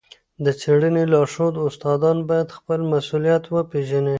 د 0.43 0.45
څېړني 0.59 1.03
لارښود 1.11 1.55
استادان 1.65 2.17
باید 2.29 2.55
خپل 2.57 2.79
مسؤلیت 2.93 3.43
وپېژني. 3.47 4.09